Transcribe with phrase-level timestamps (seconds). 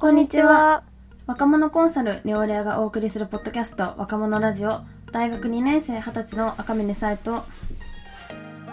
[0.00, 0.84] こんにちは。
[1.26, 4.82] 若者コンサルネオレアがお送りするポッドキャスト若者ラジオ。
[5.10, 7.42] 大学2年生20歳の赤嶺沙絵と。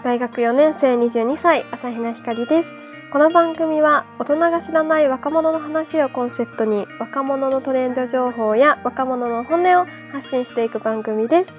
[0.04, 2.76] 大学4年生22歳朝比奈ひかりです。
[3.12, 11.58] この番組は大人が知らない若者の話をコンセプトに若者のトレンド情報や若者の本音を発信していく番組です。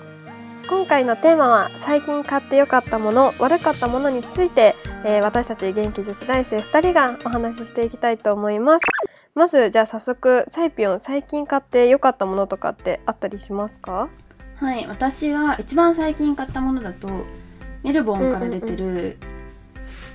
[0.68, 4.76] 今回のテーマは最近買って良かったもの悪かったものについて、
[5.06, 8.86] えー私たち元気女子大生2人がお話ししていきたいと思います。
[9.34, 14.10] まずじゃあ早速サイピョン最近買って良かったものとかってあったりしますか？
[14.56, 17.08] はい私は一番最近買ったものだと
[17.84, 19.18] メルボンから出てる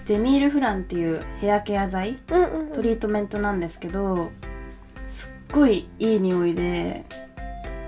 [0.05, 2.35] ジェミール・フランっていうヘアケア剤ト
[2.83, 4.31] リートメントなんですけど
[5.07, 7.05] すっごいいい匂いで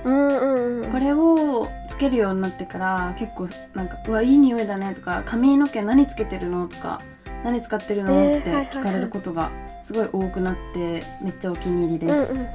[0.04, 7.00] これをつけるようになってから結構なんか「うわいい匂いだね」とか「髪の毛何つけてるの?」とか
[7.42, 9.50] 「何使ってるの?」って聞かれることが
[9.82, 12.48] すごい多くなってめっちゃお気に入りです、うんうん、い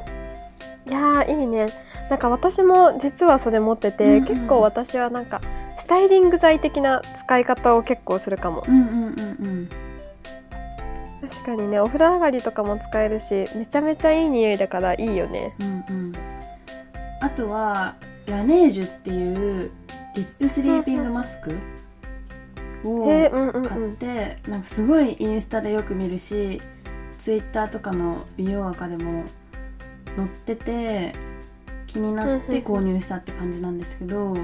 [0.92, 1.68] やーいいね。
[2.10, 4.26] なんか私も実はそれ持ってて、うんうん。
[4.26, 5.42] 結構私はなんか
[5.78, 8.64] スタイリング剤的な使い方を結構するかも。
[8.68, 9.70] うんうんうんうん。
[11.22, 15.54] 確かにねお風呂上がりとかも使えるしめちゃめちゃいい匂いだからいいよね。
[15.60, 16.14] うんうん
[17.22, 19.72] あとはラネージュっていう
[20.16, 21.56] リップスリーピングマスク
[22.84, 26.62] を買っんてなんかすごいインスタでよく見るし
[27.20, 29.26] ツイッターとかの美容赤でも
[30.16, 31.14] 載ってて
[31.88, 34.38] 気になって購入したって感じなんですけど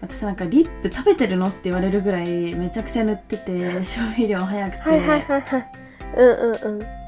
[0.00, 4.82] 私なんかリップ食べてるのって言われるぐらいめちゃくちゃ塗ってて 消費量早くて、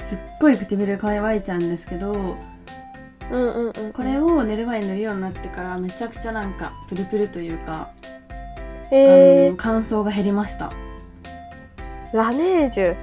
[0.04, 2.36] すっごい唇乾いちゃうんですけど
[3.30, 7.90] うんうんうんこれを寝る前に塗るようになってからめちゃくちゃなんかプルプルというか、
[8.90, 10.72] えあの乾燥が減りました。
[12.12, 12.96] ー、ラネージュ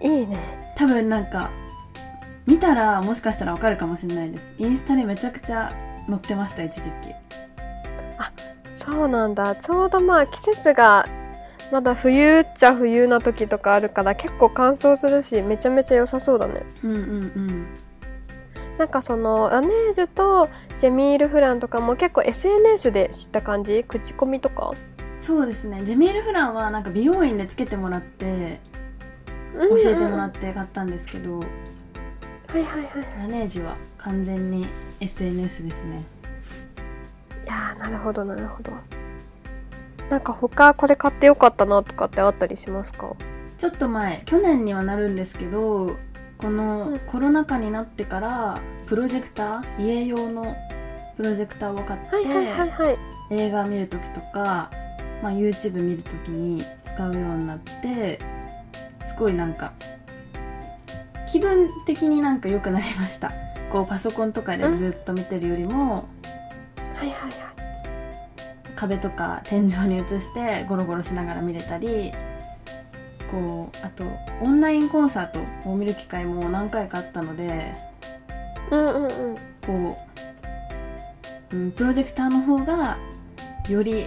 [0.00, 0.38] いいね。
[0.76, 1.50] 多分なんか
[2.46, 4.54] 見たらもしかしたらわかるかもしれないです。
[4.58, 5.72] インスタにめちゃくちゃ
[6.06, 7.28] 載ってました一時期。
[8.78, 9.56] そうなんだ。
[9.56, 11.06] ちょうどまあ季節が
[11.70, 16.62] まだ冬っちゃ冬な時とかあるから結構乾燥するしめちゃめちゃ良さそうだね。
[16.82, 17.02] うんうんう
[17.40, 17.66] ん
[18.78, 23.82] なんかそのラネージュとジェミール・フランとかも結構 SNS で知った感じ？
[23.82, 24.72] 口コミとか？
[25.18, 25.82] そうですね。
[25.84, 28.60] ジェミール・フランはなんか美容院でつけてもらって
[29.54, 31.48] 教えてもらっって買ったんですけど、はい
[32.52, 34.68] はいはいラネージュは完全に
[35.00, 36.04] SNS ですね。
[37.44, 38.70] いやーなるほどなるほど。
[40.08, 43.16] なんか他これ買ってよかったなとかってあったりしますか？
[43.58, 45.96] ちょっと前去年にはなるんですけど
[46.38, 46.98] こうのん。
[47.00, 50.56] コロナ禍になってからプロジェクター家用の
[51.16, 52.98] プロジェクターを買って、はいはいはいはい。
[53.30, 54.70] 映画見るときとか、
[55.22, 58.20] まあ、YouTube 見るときに使うようになって
[59.02, 59.72] すごいなんか
[61.30, 63.32] 気分的になんか良くなりました。
[63.70, 66.08] こうパソコンとかでずっと見てるよりも、
[66.94, 67.32] はいはいはい。
[68.74, 72.12] 壁とか天井に映してゴロゴロしながら見れたり
[73.30, 74.04] こうあと
[74.42, 75.40] オンラインコンサート
[75.70, 77.74] を見る機会も何回かあったので
[78.70, 79.36] うんうんうん。
[79.66, 79.98] こ
[81.52, 82.96] う、うん、プロジェクターの方が
[83.68, 84.06] より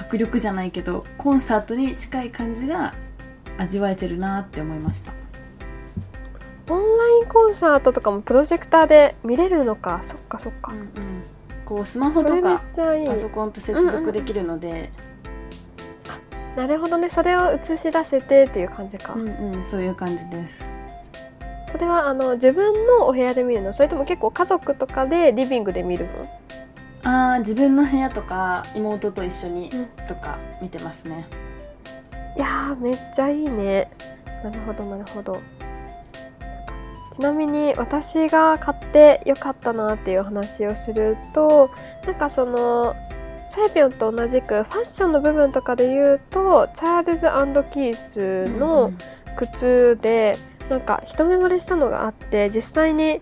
[0.00, 2.94] 迫力じゃないけどコンサートに近い感じが
[3.58, 5.12] 味わえてるなって思いました。
[6.68, 10.00] オンラインコンサートとかもプロジェクターで見れるのか？
[10.02, 10.88] そっかそっか、うんうん。
[11.64, 14.90] こうスマホとかパソコンと接続できるので、
[16.56, 17.08] なるほどね。
[17.08, 20.64] それを映し出せてっていう感じか、うんうん、そういう感じです。
[21.70, 23.72] それはあの自分のお部屋で見るの？
[23.72, 26.12] それとも結構家族とかでリビングで見るの？
[27.02, 30.06] あー自分の部屋とか妹と一緒にうん。
[30.06, 31.26] とか見てますね、
[32.36, 33.90] いやーめっちゃいいね。
[34.44, 35.40] なるほどなるほど。
[37.12, 41.70] ちなみに私が買ってよかったなっていう話をすると
[42.04, 42.94] なんかその
[43.46, 47.26] サイピョンと同じくファッションの部分とかで言うとチャールズ
[47.70, 48.98] キースのん
[49.36, 50.38] 靴で
[50.70, 53.20] なんか一目惚れしたのがあって実際に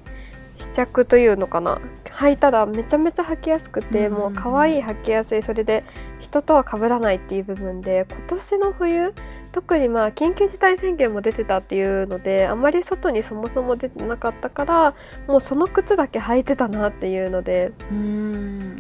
[0.56, 1.80] 試着というのかな。
[2.12, 5.82] 履いたらめちゃめちゃ履きやすくて、もう可愛い履きやすいそれで
[6.20, 9.14] 人とは被らないっていう部分で今年の冬
[9.50, 14.94] 特にまあ緊急事態宣言も出てたっていうのであまり外にそもそも出てなかったから
[15.26, 18.71] もうその靴だけ履いてたなっていうのでうーん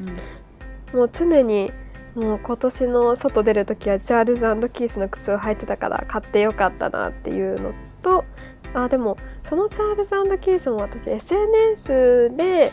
[0.92, 1.72] もう常に
[2.14, 7.72] もう今年の外出る時はチャールズキースの靴を履いてたから買ってよかったなっていうの
[8.02, 8.24] と
[8.74, 12.72] あでもそのチャールズキースも私 SNS で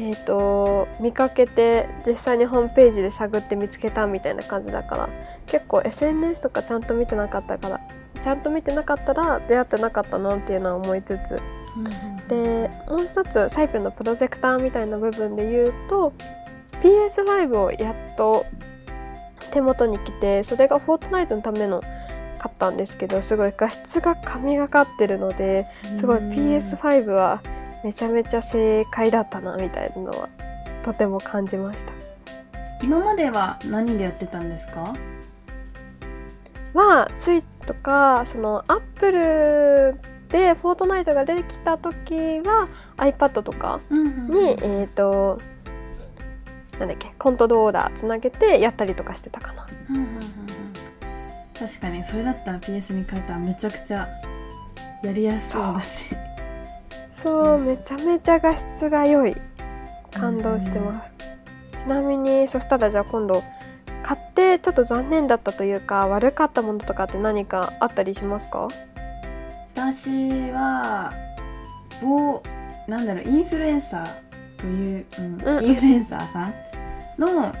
[0.00, 5.08] えー、と見かけて実際にホームページで探って見つけたみたいな感じだから
[5.46, 7.80] 結構 SNS とかちゃんと見てなかったから
[8.20, 11.34] ちゃんと見てなかったら出会ってなかったなっていうのは思いつつ。
[11.34, 11.40] う
[12.28, 16.12] でもう一つサイプのプロジェクターみたいな部分で言うと
[16.82, 18.46] PS5 をやっと
[19.50, 21.80] 手元に来てそれがフォートナイトのための
[22.38, 25.66] 買ったんですけどすごい画質が神がかってるので
[25.96, 27.42] すごい PS5 は
[27.84, 30.28] めちゃめちゃ正解だったなみたいなのは
[30.82, 31.92] とても感じました。
[32.82, 34.94] 今までは何でやってたんですか？
[36.74, 45.40] はスイッチとかそのアップルでフォートナイトが出てきた時は iPad とかに、えっ、と
[46.78, 50.20] なんだっけコントローラーつなげてやったりとかしてたかな、うんうんうんうん。
[51.58, 54.08] 確かにそれだったら PS に変えたらめちゃくちゃ
[55.02, 56.06] やりやすそうだし。
[57.08, 59.36] そうめちゃめちゃ画質が良い。
[60.10, 61.12] 感動してます、
[61.76, 63.44] ちなみにそしたらじゃあ今度
[64.02, 68.68] 買ってちょっと残念だったというか悪かったものとかって何かあったりしますか？
[69.74, 70.10] 私
[70.50, 71.12] は
[72.02, 72.42] 某
[72.88, 74.06] なんだろうインフルエンサー
[74.56, 75.64] という、うんうん。
[75.66, 76.54] インフルエンサーさん
[77.18, 77.54] の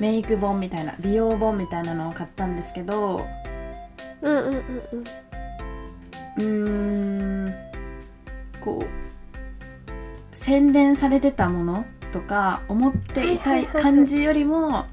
[0.00, 3.26] メイク本みたいな美容本みたいなのを買ったんですけど
[4.22, 4.52] うんうんうん。
[4.52, 5.04] うん
[6.36, 7.54] うーん
[8.60, 14.86] こう宣伝されてたものとか思っていたい感じよりも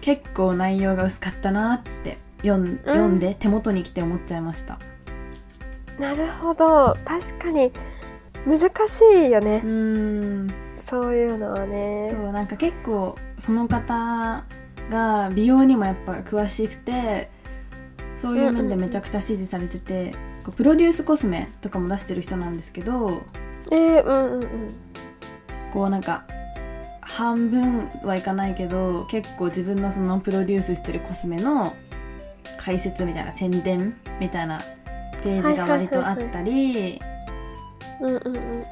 [0.00, 2.78] 結構内容が薄かったなって読ん。
[2.78, 4.78] 読んで手元に来て思っちゃいました。
[5.98, 6.96] なるほど。
[7.04, 7.72] 確かに
[8.46, 8.58] 難
[8.88, 9.62] しいよね。
[9.64, 12.10] う、ーんそういうのはね。
[12.12, 14.44] そうなんか結構その方
[14.90, 17.30] が美容にもやっぱ詳しくて
[18.20, 20.12] そういう面でめちゃくちゃ支持されてて、
[20.44, 23.22] こうプロデュースコスメとかも出してる人なんですけど
[23.70, 24.48] えー、うんうんうん。
[25.72, 26.24] こうなんか
[27.00, 31.74] 半分はいかないけど結構自分のそのプロデュースしてるコスメの
[32.58, 34.60] 解説みたいな宣伝みたいな
[35.22, 37.00] ページが割とあったり
[38.00, 38.64] うんうんうんうん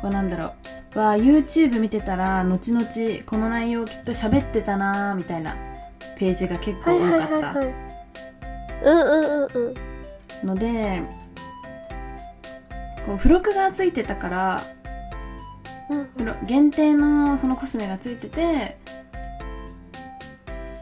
[0.00, 0.52] こうなんだろう
[0.94, 2.86] わあ YouTube 見てたら後々
[3.24, 5.56] この内容きっと喋ってたなーみたいな
[6.18, 7.36] ページが結構はいはい多かった。
[7.58, 7.74] はいはい
[8.84, 10.48] うんうんうんうん。
[10.48, 11.02] ので
[13.06, 14.62] こう付録がついてたから
[15.88, 18.76] うん限定のそのコスメがついてて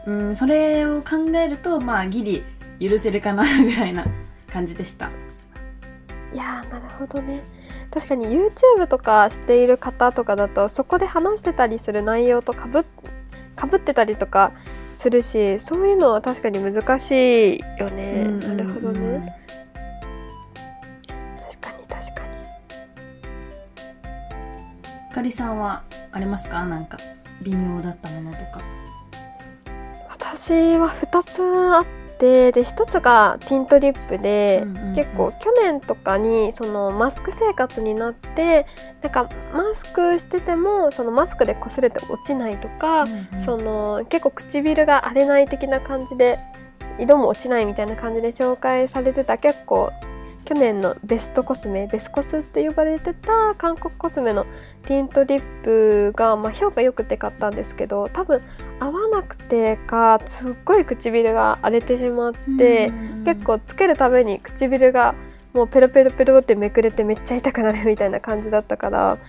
[0.07, 2.43] うんそれを考えるとまあギリ
[2.89, 4.05] 許せるかなぐらいな
[4.51, 5.09] 感じでした。
[6.33, 7.43] いやーなるほどね
[7.93, 12.85] 確かに YouTube とかしている方とかだとそこで話してたりする内容とかぶ
[13.55, 14.53] かぶってたりとか
[14.95, 19.35] するしそういうのは確かに難しいよね、うんなるほどね。
[21.49, 22.21] 確かに確か
[25.09, 25.13] に。
[25.13, 26.65] かりさんはありますか？
[26.65, 26.97] なんか
[27.41, 28.61] 微妙だったものとか。
[30.09, 31.43] 私は2つ
[31.75, 34.95] あってで1つがティントリップで、うんうんうん。
[34.95, 38.67] 結構去年とかにそのマスク生活になって
[39.01, 43.05] なんかマスクしててもそのマスクで擦れて落ちないとか、
[43.37, 46.39] その結構唇が荒れない的な感じで
[46.99, 49.91] 色も落ちないみたいな感じで紹介されてた結構
[50.51, 54.45] 去年のベストコスメベスコスって呼ばれてた韓国コスメの
[54.83, 58.41] ティントリップが、まあ、評価良くて買ったんですけど多分
[58.81, 62.91] 合わなくてかすっごい唇が荒れてしまって、
[63.23, 65.15] 結構つけるために唇が
[65.53, 69.19] もうペロペロペロってめくれてめっちゃ痛くなるみたいな感じだったから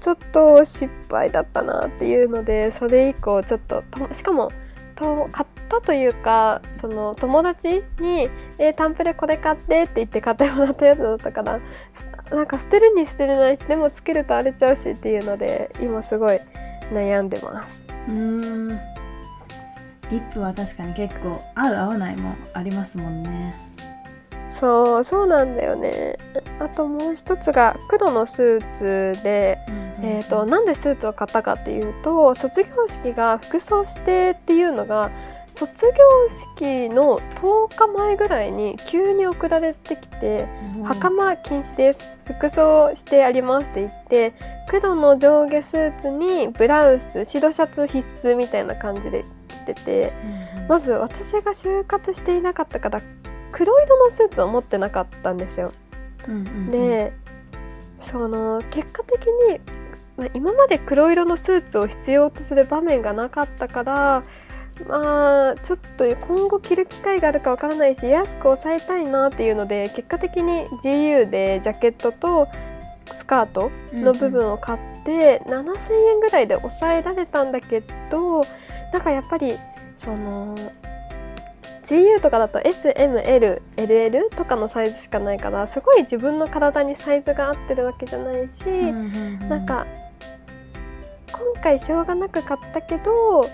[0.00, 4.50] ちょっと失敗だったなっていうのでそれ以降ちょっととしかも
[4.96, 8.28] と買ったというかその友達に
[8.62, 11.58] 「えータンプでこれ買って」って言って買ってもらったやつだったから
[11.92, 16.40] すなんか捨てるに捨てれないしでもつけると荒れちゃうしっていうので今すごい
[16.92, 17.82] 悩んでます。
[18.08, 18.68] うーん。
[20.10, 23.54] リップは確かに結構合う合わないもありますもんね。
[24.50, 26.18] そうそうなんだよね。
[26.60, 29.58] あともう一つが黒のスーツで
[30.04, 35.10] えー、となんでスーツを買ったかっていうと卒業式が服装指定っていうのが
[35.52, 35.92] 卒業
[36.28, 40.46] 式の10日前ぐらいに急に送られてきて
[40.82, 42.06] 「袴禁止です。
[42.24, 44.32] 服装してあります」って言って
[44.68, 50.12] 黒の上下スーツにブラウス白シャツ必須みたいな感じで着てて
[50.68, 53.02] まず私が就活していなかったから
[53.50, 55.72] 黒色のスーツを持ってなかったんですよ。
[56.70, 57.12] で
[57.98, 59.60] その結果的に、
[60.16, 64.22] まあ、今まで黒色のスーツを必要とする場面がなかったから
[64.88, 72.48] まあちょっと今後着る機会があるかわからないし安く抑えたいなっていうので結果的に GU でジャケットと
[73.10, 78.44] スカートの部分を買って、7,000円ぐらいで抑えられたんだけど
[78.92, 79.58] なんかやっぱり
[79.94, 80.56] その
[81.84, 89.86] GU とかだと SMLLL とかのサイズしかないからすごい自分の体にサイズが合ってるわけじゃないし、なんか
[91.32, 93.50] 今回しょうがなく買ったけど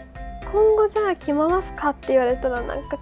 [0.53, 2.99] 今後じゃあ着回すかって言われたらなんか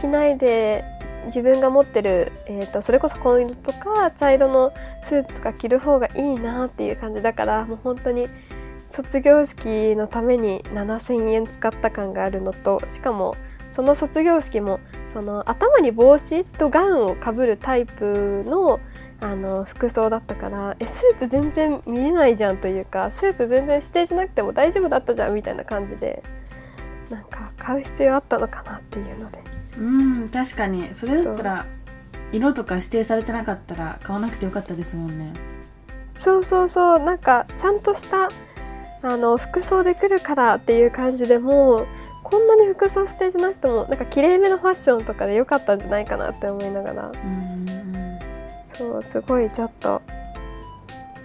[0.00, 0.84] 着ないで
[1.26, 7.22] 自分が持ってる、えーと、それこそ紺色とか茶色のスーツとか着る方がいいなっていう感じ。
[7.22, 8.28] だからもう本当に
[8.84, 13.36] 卒業式のために7,000円使った感があるのとしかも
[13.70, 18.80] その卒業式もその頭に帽子とガウンをかぶるタイプの
[19.20, 26.22] あの服装だったからえスーツ全然見えないじゃんというかスーツ全然指定しなくても大丈夫だったじゃんみたいな感じで。
[27.10, 29.38] なんか買う必要あったのかなっていうので。
[29.78, 30.82] うん確かに。
[30.82, 31.66] それだったら
[32.32, 35.32] 色とか指定されてなかったら買わなくてよかったですもんね。
[36.16, 36.98] そうそうそう。
[36.98, 38.28] なんかちゃんとした
[39.02, 41.86] あの服装で来るからっていう感じでも
[42.24, 47.12] こんなに服装指定じゃなくてもなんか綺麗めのファッションとかでよかったんじゃないかなって思いながら。
[47.12, 47.58] うん
[48.78, 50.00] そうすごいちょっと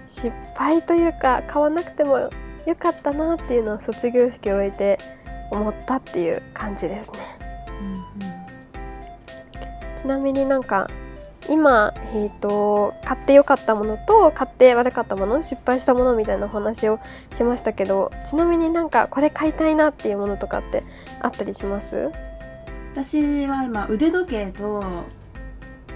[0.07, 4.97] 失敗というか買わなくてもよかったなっていうのを卒業式を終えて
[5.53, 7.19] 思ったっていう感じですね。
[7.79, 8.03] うんうん、
[9.95, 10.89] ちなみになんか
[11.49, 20.83] 今、えーと、買ってよかったものと買って悪かったもの失敗したものみたいなお話をしましたけどちなみになんかこれ買いたいなっていうものとかって
[21.19, 22.09] あったりします？
[22.93, 24.85] 私は今腕時計と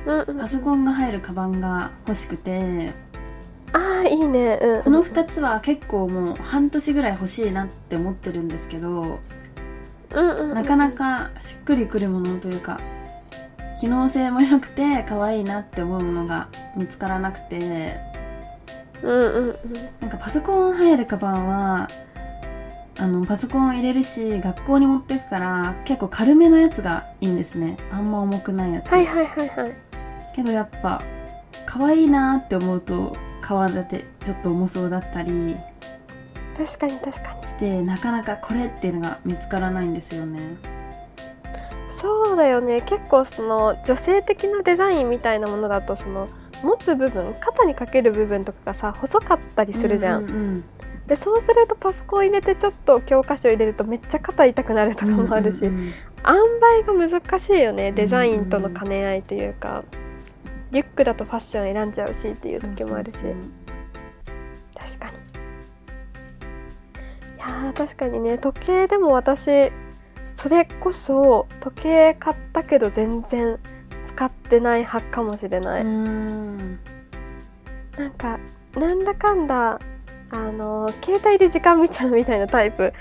[0.06, 2.92] パソコンが入るカバンが欲しくて。
[3.74, 9.20] ああいいね、うん、この2つは結構もう半年ぐらい欲しいなって思ってるんですけど、
[10.12, 12.80] なかなかしっくりくるものというか
[13.80, 17.98] 機能性も良くて可愛いなって思うものが見つからなくて。
[19.04, 19.56] うんうんうん。
[20.02, 21.88] なんかパソコン入るカバンは
[23.00, 27.78] あのパソコン入れるし学校に持ってくから結構軽めのやつがいいんですね。
[27.92, 28.88] あんま重くないやつ。
[28.88, 29.76] はいはいはいはい。
[30.36, 31.04] けどやっぱ
[31.66, 35.56] 可愛いなって思うと革だってちょっと重そうだったり
[36.58, 37.44] 確かに確かに。
[37.44, 40.40] してなかなかこれっていうのが見つからないんですよね。
[41.90, 42.82] そうだよね。
[42.82, 46.28] 結構その女性的なデザインみたいなものだとその
[46.64, 50.24] 持つ部分肩にかける部分とかがさ細かったりするじゃん。
[50.24, 50.64] うんうんうん、
[51.06, 55.94] でそうするとパソコン入れてちょっと教科書入れるとめっちゃ肩痛くなるとかもあるし、うんうんうん、
[56.28, 59.84] 塩梅が難しいよねデザインとの兼ね合いというか、
[60.72, 63.26] リュックだとファッション選んじゃうしっていう時もあるし。
[64.88, 65.27] 確かに
[67.38, 69.72] いや確かにね時計でも私
[70.34, 73.60] それこそ時計買ったけど全然
[74.04, 75.84] 使ってない派かもしれない。
[75.86, 75.90] な
[78.08, 78.40] んか
[78.76, 79.80] なんだかんだ
[80.30, 82.94] あの携帯で時間見ちゃうみたいなタイプ。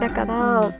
[0.00, 0.72] だから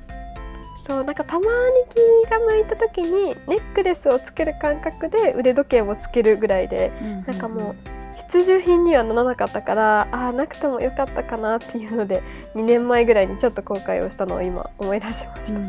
[0.87, 1.47] そうなんかたまに
[1.89, 6.91] 気が向いた時にネックレスをつける感覚で腕時計をつけるぐらいで、
[7.27, 7.77] なんかもう
[8.21, 12.23] 必需品にはならなかったからああなくてもよかったかなっていうので
[12.55, 15.63] 2年前ぐらいにちょっと後悔をしたのを今思い出しました、い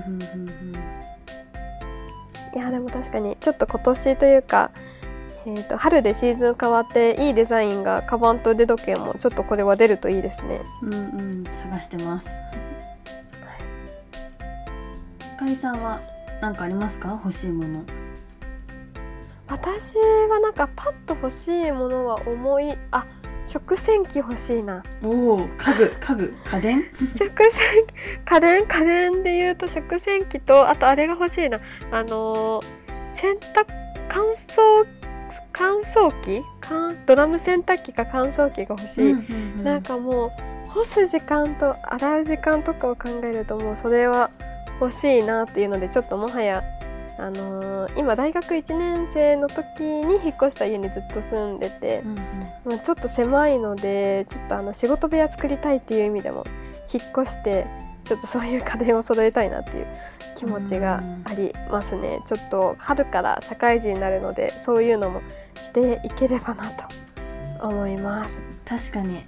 [2.60, 4.72] やでも確かにちょっと今年というか、
[5.46, 10.62] えーと、春でシーズン変わっていいデザインがカバンと腕時計もちょっとこれは出るといいですね。
[10.84, 12.29] うんうん探してます。
[15.41, 16.00] かりさんは
[16.39, 17.20] 何かありますか？
[17.24, 17.84] 欲しいもの
[19.51, 19.98] 私
[20.29, 22.77] はなんかパッと欲しいものは思い。
[22.91, 23.05] あ
[23.43, 24.81] 食洗機欲しいな。
[25.03, 26.84] おお家具家具家電？
[27.13, 27.86] 食洗
[28.24, 28.65] 家電？
[28.65, 31.60] 家電で言うと食洗機とあとあれが欲しいな。
[31.91, 32.63] あのー、
[33.13, 33.65] 洗濯
[34.08, 34.88] 乾燥
[35.51, 36.41] 乾燥機？
[37.05, 40.31] ドラム洗濯機か乾燥機が欲しい、うんうんうん、なんかもう
[40.70, 44.29] 干す時間と洗う時間とかを考えるともうそれは
[44.79, 46.63] 欲しいなっていうのでちょっともはや
[47.22, 52.01] あのー、今大学1年生の時に引っ越した家にずっと住んでて、
[52.66, 56.46] うんうん、ちょっと狭いのでちょっとあの仕事部屋作りたいっていう意味でも
[56.92, 57.68] 引っ越して
[58.06, 59.88] ちょっとそういう家電を揃えたいなっていう
[60.36, 65.22] 気持ちがありますね、うん、ちょっと春から社会人になるのでそういうのも
[65.62, 66.86] していければなと
[67.62, 68.42] 思います。
[68.66, 69.22] 確かに、は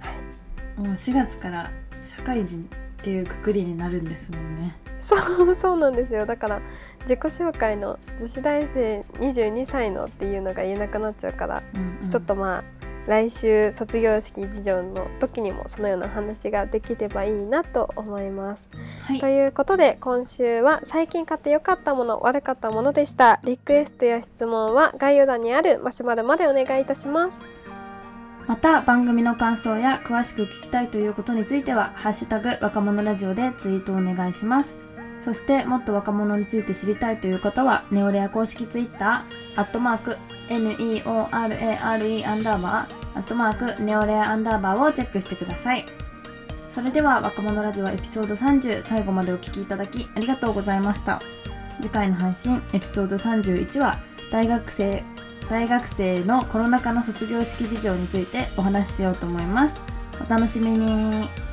[0.78, 1.70] い、もう4月から
[2.04, 2.68] 社会人
[3.00, 6.62] っていうくくりになるんですもんねそう そうなんですよだから
[7.02, 12.64] 自己紹介の女子大生22歳のっていうのが言えなくなっちゃうから、うんうん、ちょっとまあ
[13.06, 18.70] 来週卒業式事情の時にもそのような話ができればいいなと思います。
[19.02, 27.46] はい、ということで今週は最近買って良かったもの悪かったものでしたリクエストや質問は概要欄にあるマシュマロまでお願いいたします。
[28.46, 34.83] また番組の感想や詳しく聞きたいということについては「ハッシュタグ若者ラジオ」でツイートお願いします。
[35.24, 39.24] そしてもっと若者について知りたいという方はネオレア公式 Twitter
[39.56, 45.86] アットマーク NEORARE アンダーバーアットマークネオレアアンダーバーをチェックしてください。
[46.74, 51.22] それでは若者ラジオエピソード30最後までお聴きいただきありがとうございました。
[51.80, 53.98] 次回の配信エピソード31は
[54.30, 55.04] 大学生
[55.48, 59.80] 大学生のコロナ禍の卒業式事情についてお話ししようと思います。
[60.26, 61.43] お楽しみに。